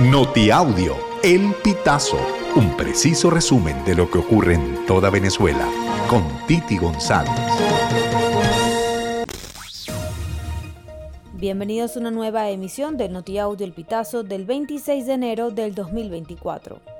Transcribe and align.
Notiaudio, 0.00 0.96
El 1.22 1.54
Pitazo, 1.62 2.18
un 2.56 2.76
preciso 2.76 3.30
resumen 3.30 3.84
de 3.84 3.94
lo 3.94 4.10
que 4.10 4.18
ocurre 4.18 4.54
en 4.54 4.84
toda 4.86 5.08
Venezuela, 5.08 5.68
con 6.10 6.24
Titi 6.48 6.78
González. 6.78 7.30
Bienvenidos 11.34 11.96
a 11.96 12.00
una 12.00 12.10
nueva 12.10 12.50
emisión 12.50 12.96
del 12.96 13.12
Notiaudio 13.12 13.64
El 13.64 13.72
Pitazo 13.72 14.24
del 14.24 14.44
26 14.44 15.06
de 15.06 15.12
enero 15.12 15.52
del 15.52 15.76
2024. 15.76 16.93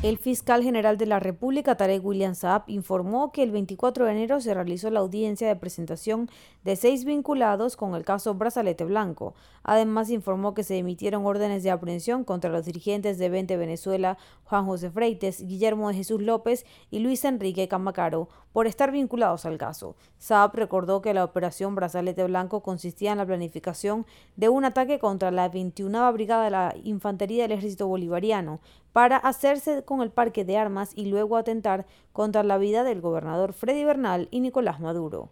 El 0.00 0.16
fiscal 0.16 0.62
general 0.62 0.96
de 0.96 1.06
la 1.06 1.18
República, 1.18 1.76
Tarek 1.76 2.04
William 2.04 2.36
Saab, 2.36 2.62
informó 2.68 3.32
que 3.32 3.42
el 3.42 3.50
24 3.50 4.04
de 4.04 4.12
enero 4.12 4.40
se 4.40 4.54
realizó 4.54 4.90
la 4.90 5.00
audiencia 5.00 5.48
de 5.48 5.56
presentación 5.56 6.30
de 6.62 6.76
seis 6.76 7.04
vinculados 7.04 7.76
con 7.76 7.96
el 7.96 8.04
caso 8.04 8.34
Brazalete 8.34 8.84
Blanco. 8.84 9.34
Además, 9.64 10.10
informó 10.10 10.54
que 10.54 10.62
se 10.62 10.78
emitieron 10.78 11.26
órdenes 11.26 11.64
de 11.64 11.72
aprehensión 11.72 12.22
contra 12.22 12.48
los 12.48 12.64
dirigentes 12.64 13.18
de 13.18 13.28
20 13.28 13.56
Venezuela, 13.56 14.18
Juan 14.44 14.66
José 14.66 14.88
Freites, 14.88 15.44
Guillermo 15.44 15.88
de 15.88 15.96
Jesús 15.96 16.22
López 16.22 16.64
y 16.92 17.00
Luis 17.00 17.24
Enrique 17.24 17.66
Camacaro, 17.66 18.28
por 18.52 18.68
estar 18.68 18.92
vinculados 18.92 19.46
al 19.46 19.58
caso. 19.58 19.96
Saab 20.18 20.54
recordó 20.54 21.02
que 21.02 21.12
la 21.12 21.24
operación 21.24 21.74
Brazalete 21.74 22.22
Blanco 22.24 22.62
consistía 22.62 23.12
en 23.12 23.18
la 23.18 23.26
planificación 23.26 24.06
de 24.36 24.48
un 24.48 24.64
ataque 24.64 25.00
contra 25.00 25.32
la 25.32 25.48
21 25.48 26.12
Brigada 26.12 26.44
de 26.44 26.50
la 26.50 26.74
Infantería 26.84 27.42
del 27.42 27.58
Ejército 27.58 27.88
Bolivariano, 27.88 28.60
para 28.92 29.16
hacerse 29.16 29.84
con 29.88 30.02
el 30.02 30.10
parque 30.10 30.44
de 30.44 30.58
armas 30.58 30.92
y 30.94 31.06
luego 31.06 31.38
atentar 31.38 31.86
contra 32.12 32.42
la 32.42 32.58
vida 32.58 32.84
del 32.84 33.00
gobernador 33.00 33.54
Freddy 33.54 33.84
Bernal 33.84 34.28
y 34.30 34.40
Nicolás 34.40 34.80
Maduro. 34.80 35.30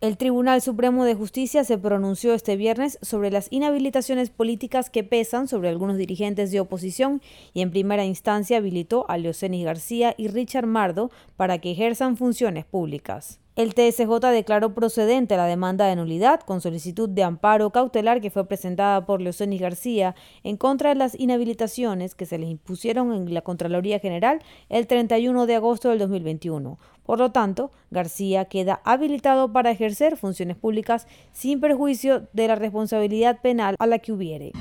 El 0.00 0.16
Tribunal 0.16 0.60
Supremo 0.60 1.04
de 1.04 1.14
Justicia 1.14 1.62
se 1.62 1.78
pronunció 1.78 2.34
este 2.34 2.56
viernes 2.56 2.98
sobre 3.00 3.30
las 3.30 3.46
inhabilitaciones 3.50 4.28
políticas 4.28 4.90
que 4.90 5.04
pesan 5.04 5.46
sobre 5.46 5.68
algunos 5.68 5.98
dirigentes 5.98 6.50
de 6.50 6.58
oposición 6.58 7.22
y 7.54 7.62
en 7.62 7.70
primera 7.70 8.04
instancia 8.04 8.56
habilitó 8.56 9.08
a 9.08 9.18
Leocenis 9.18 9.64
García 9.64 10.14
y 10.18 10.26
Richard 10.26 10.66
Mardo 10.66 11.12
para 11.36 11.58
que 11.60 11.70
ejerzan 11.70 12.16
funciones 12.16 12.64
públicas. 12.64 13.38
El 13.56 13.72
TSJ 13.72 14.20
declaró 14.32 14.74
procedente 14.74 15.34
la 15.38 15.46
demanda 15.46 15.86
de 15.86 15.96
nulidad 15.96 16.40
con 16.40 16.60
solicitud 16.60 17.08
de 17.08 17.22
amparo 17.22 17.70
cautelar 17.70 18.20
que 18.20 18.28
fue 18.28 18.46
presentada 18.46 19.06
por 19.06 19.22
Leocenis 19.22 19.62
García 19.62 20.14
en 20.44 20.58
contra 20.58 20.90
de 20.90 20.96
las 20.96 21.18
inhabilitaciones 21.18 22.14
que 22.14 22.26
se 22.26 22.36
les 22.36 22.50
impusieron 22.50 23.14
en 23.14 23.32
la 23.32 23.40
Contraloría 23.40 23.98
General 23.98 24.42
el 24.68 24.86
31 24.86 25.46
de 25.46 25.54
agosto 25.54 25.88
del 25.88 26.00
2021. 26.00 26.78
Por 27.02 27.18
lo 27.18 27.32
tanto, 27.32 27.70
García 27.90 28.44
queda 28.44 28.82
habilitado 28.84 29.50
para 29.50 29.70
ejercer 29.70 30.18
funciones 30.18 30.58
públicas 30.58 31.06
sin 31.32 31.58
perjuicio 31.58 32.28
de 32.34 32.48
la 32.48 32.56
responsabilidad 32.56 33.40
penal 33.40 33.74
a 33.78 33.86
la 33.86 34.00
que 34.00 34.12
hubiere. 34.12 34.52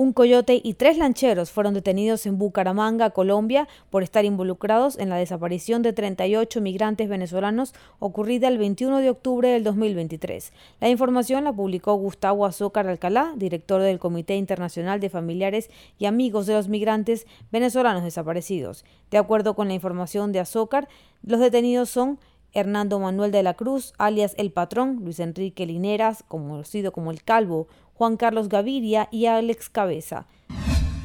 Un 0.00 0.14
coyote 0.14 0.62
y 0.64 0.72
tres 0.72 0.96
lancheros 0.96 1.50
fueron 1.50 1.74
detenidos 1.74 2.24
en 2.24 2.38
Bucaramanga, 2.38 3.10
Colombia, 3.10 3.68
por 3.90 4.02
estar 4.02 4.24
involucrados 4.24 4.98
en 4.98 5.10
la 5.10 5.16
desaparición 5.16 5.82
de 5.82 5.92
38 5.92 6.62
migrantes 6.62 7.06
venezolanos 7.06 7.74
ocurrida 7.98 8.48
el 8.48 8.56
21 8.56 8.96
de 8.96 9.10
octubre 9.10 9.50
del 9.50 9.62
2023. 9.62 10.54
La 10.80 10.88
información 10.88 11.44
la 11.44 11.52
publicó 11.52 11.92
Gustavo 11.96 12.46
Azócar 12.46 12.86
Alcalá, 12.86 13.34
director 13.36 13.82
del 13.82 13.98
Comité 13.98 14.36
Internacional 14.36 15.00
de 15.00 15.10
Familiares 15.10 15.68
y 15.98 16.06
Amigos 16.06 16.46
de 16.46 16.54
los 16.54 16.68
Migrantes 16.68 17.26
Venezolanos 17.52 18.02
Desaparecidos. 18.02 18.86
De 19.10 19.18
acuerdo 19.18 19.54
con 19.54 19.68
la 19.68 19.74
información 19.74 20.32
de 20.32 20.40
Azócar, 20.40 20.88
los 21.22 21.40
detenidos 21.40 21.90
son 21.90 22.18
Hernando 22.52 22.98
Manuel 22.98 23.32
de 23.32 23.42
la 23.42 23.54
Cruz, 23.54 23.92
alias 23.98 24.34
El 24.38 24.52
Patrón, 24.52 25.00
Luis 25.02 25.20
Enrique 25.20 25.66
Lineras, 25.66 26.24
conocido 26.26 26.92
como 26.92 27.10
El 27.10 27.22
Calvo, 27.22 27.68
Juan 27.94 28.16
Carlos 28.16 28.48
Gaviria 28.48 29.08
y 29.10 29.26
Alex 29.26 29.68
Cabeza. 29.68 30.26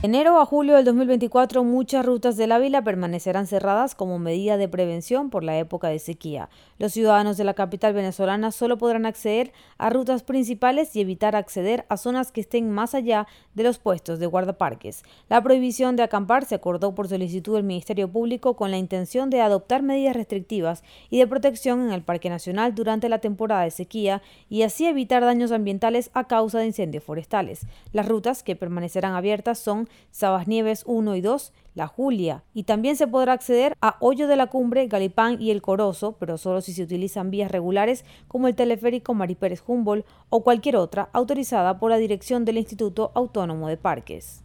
Enero 0.06 0.40
a 0.40 0.46
julio 0.46 0.76
del 0.76 0.86
2024 0.86 1.64
muchas 1.64 2.06
rutas 2.06 2.38
del 2.38 2.52
Ávila 2.52 2.84
permanecerán 2.84 3.48
cerradas 3.48 3.96
como 3.96 4.20
medida 4.20 4.56
de 4.56 4.68
prevención 4.68 5.32
por 5.32 5.44
la 5.44 5.58
época 5.58 5.88
de 5.88 5.98
sequía. 5.98 6.48
Los 6.78 6.94
ciudadanos 6.94 7.38
de 7.38 7.44
la 7.44 7.56
capital 7.56 7.96
venezolana 7.96 8.52
solo 8.52 8.78
podrán 8.78 9.08
acceder 9.08 9.52
a 9.80 9.90
rutas 9.90 10.22
principales 10.22 10.96
y 10.96 11.02
evitar 11.02 11.36
acceder 11.36 11.88
a 11.90 11.98
zonas 11.98 12.32
que 12.32 12.42
estén 12.42 12.70
más 12.70 12.94
allá 12.94 13.26
de 13.56 13.64
los 13.64 13.80
puestos 13.80 14.20
de 14.20 14.28
guardaparques. 14.28 15.02
La 15.28 15.42
prohibición 15.42 15.96
de 15.96 16.04
acampar 16.04 16.46
se 16.46 16.54
acordó 16.54 16.94
por 16.94 17.08
solicitud 17.08 17.56
del 17.56 17.64
Ministerio 17.64 18.08
Público 18.08 18.56
con 18.56 18.70
la 18.70 18.78
intención 18.78 19.32
de 19.32 19.42
adoptar 19.42 19.82
medidas 19.82 20.16
restrictivas 20.16 20.84
y 21.10 21.18
de 21.18 21.26
protección 21.26 21.82
en 21.82 21.92
el 21.92 22.04
Parque 22.04 22.30
Nacional 22.30 22.76
durante 22.76 23.10
la 23.10 23.22
temporada 23.22 23.64
de 23.64 23.72
sequía 23.72 24.22
y 24.50 24.62
así 24.62 24.86
evitar 24.86 25.26
daños 25.26 25.52
ambientales 25.52 26.12
a 26.14 26.28
causa 26.28 26.60
de 26.60 26.68
incendios 26.68 27.04
forestales. 27.04 27.66
Las 27.92 28.08
rutas 28.08 28.44
que 28.44 28.56
permanecerán 28.56 29.16
abiertas 29.16 29.58
son 29.58 29.90
Sabasnieves 30.12 30.84
1 30.86 31.16
y 31.16 31.22
2, 31.22 31.54
La 31.74 31.88
Julia, 31.88 32.44
y 32.54 32.64
también 32.64 32.96
se 32.96 33.08
podrá 33.08 33.34
acceder 33.34 33.76
a 33.82 33.98
Hoyo 34.00 34.28
de 34.28 34.36
la 34.36 34.48
Cumbre, 34.48 34.88
Galipán 34.88 35.42
y 35.42 35.52
El 35.52 35.62
Corozo, 35.62 36.14
pero 36.20 36.38
solo 36.38 36.62
si 36.62 36.74
se 36.74 36.84
utilizan 36.84 37.32
vías 37.32 37.52
regulares 37.52 38.06
como 38.28 38.48
el 38.48 38.56
teleférico 38.56 39.14
Maripérez 39.14 39.62
Humboldt 39.66 40.06
o 40.30 40.44
cualquier 40.44 40.78
otra 40.78 41.10
autorizada 41.12 41.80
por 41.80 41.92
la 41.92 41.98
dirección 41.98 42.46
del 42.46 42.58
Instituto 42.58 43.12
Autónomo 43.16 43.68
de 43.68 43.78
Parques. 43.78 44.45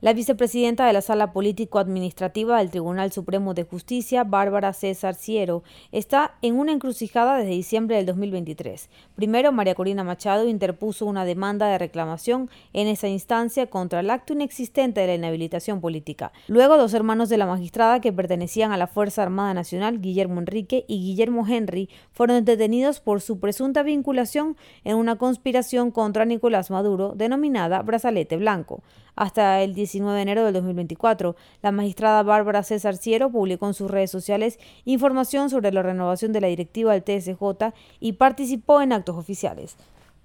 La 0.00 0.12
vicepresidenta 0.12 0.86
de 0.86 0.92
la 0.92 1.00
Sala 1.00 1.32
Político-Administrativa 1.32 2.58
del 2.58 2.70
Tribunal 2.70 3.10
Supremo 3.10 3.52
de 3.52 3.64
Justicia, 3.64 4.22
Bárbara 4.22 4.72
César 4.72 5.16
Ciero, 5.16 5.64
está 5.90 6.36
en 6.40 6.54
una 6.54 6.70
encrucijada 6.70 7.36
desde 7.36 7.50
diciembre 7.50 7.96
del 7.96 8.06
2023. 8.06 8.90
Primero, 9.16 9.50
María 9.50 9.74
Corina 9.74 10.04
Machado 10.04 10.46
interpuso 10.46 11.04
una 11.04 11.24
demanda 11.24 11.66
de 11.66 11.78
reclamación 11.78 12.48
en 12.74 12.86
esa 12.86 13.08
instancia 13.08 13.66
contra 13.66 13.98
el 13.98 14.10
acto 14.10 14.34
inexistente 14.34 15.00
de 15.00 15.08
la 15.08 15.14
inhabilitación 15.16 15.80
política. 15.80 16.30
Luego, 16.46 16.76
dos 16.76 16.94
hermanos 16.94 17.28
de 17.28 17.38
la 17.38 17.46
magistrada 17.46 18.00
que 18.00 18.12
pertenecían 18.12 18.70
a 18.70 18.76
la 18.76 18.86
Fuerza 18.86 19.24
Armada 19.24 19.52
Nacional, 19.52 20.00
Guillermo 20.00 20.38
Enrique 20.38 20.84
y 20.86 21.00
Guillermo 21.00 21.44
Henry, 21.44 21.88
fueron 22.12 22.44
detenidos 22.44 23.00
por 23.00 23.20
su 23.20 23.40
presunta 23.40 23.82
vinculación 23.82 24.56
en 24.84 24.96
una 24.96 25.16
conspiración 25.16 25.90
contra 25.90 26.24
Nicolás 26.24 26.70
Maduro 26.70 27.14
denominada 27.16 27.82
Brazalete 27.82 28.36
Blanco. 28.36 28.84
Hasta 29.16 29.62
el 29.62 29.74
19 29.88 30.16
de 30.16 30.22
enero 30.22 30.44
del 30.44 30.52
2024, 30.52 31.34
la 31.62 31.72
magistrada 31.72 32.22
Bárbara 32.22 32.62
César 32.62 32.96
Ciero 32.96 33.30
publicó 33.30 33.66
en 33.66 33.74
sus 33.74 33.90
redes 33.90 34.10
sociales 34.10 34.58
información 34.84 35.48
sobre 35.48 35.72
la 35.72 35.82
renovación 35.82 36.34
de 36.34 36.42
la 36.42 36.48
directiva 36.48 36.92
del 36.92 37.02
TSJ 37.02 37.72
y 38.00 38.12
participó 38.12 38.82
en 38.82 38.92
actos 38.92 39.16
oficiales. 39.16 39.76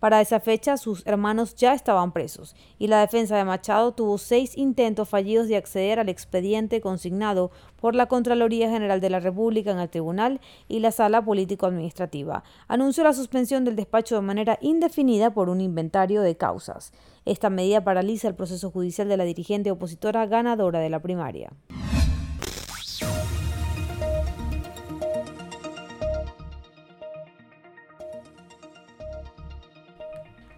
Para 0.04 0.20
esa 0.20 0.42
fecha, 0.42 0.76
sus 0.76 1.08
hermanos 1.08 1.56
ya 1.56 1.74
estaban 1.74 2.12
presos 2.12 2.58
y 2.78 2.88
la 2.88 3.00
defensa 3.00 3.38
de 3.38 3.46
Machado 3.46 3.94
tuvo 3.94 4.18
seis 4.18 4.58
intentos 4.58 5.08
fallidos 5.08 5.48
de 5.48 5.56
acceder 5.56 5.98
al 5.98 6.10
expediente 6.10 6.82
consignado 6.82 7.52
por 7.80 7.96
la 7.96 8.08
Contraloría 8.08 8.70
General 8.70 9.00
de 9.00 9.10
la 9.10 9.22
República 9.22 9.72
en 9.72 9.80
el 9.80 9.90
Tribunal 9.90 10.42
y 10.68 10.80
la 10.80 10.92
Sala 10.92 11.24
Político-Administrativa. 11.24 12.44
Anunció 12.68 13.06
la 13.06 13.14
suspensión 13.14 13.64
del 13.64 13.78
despacho 13.78 14.16
de 14.16 14.24
manera 14.24 14.60
indefinida 14.60 15.34
por 15.34 15.48
un 15.48 15.62
inventario 15.62 16.22
de 16.22 16.36
causas. 16.36 16.92
Esta 17.24 17.50
medida 17.50 17.86
paraliza 17.86 18.28
el 18.28 18.36
proceso 18.36 18.72
judicial 18.72 19.08
de 19.08 19.16
la 19.16 19.24
dirigente 19.24 19.72
opositora 19.72 20.26
ganadora 20.26 20.80
de 20.80 20.90
la 20.90 21.02
primaria. 21.02 21.54